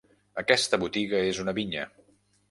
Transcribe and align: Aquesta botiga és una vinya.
Aquesta 0.41 0.79
botiga 0.83 1.19
és 1.33 1.41
una 1.43 1.53
vinya. 1.59 1.83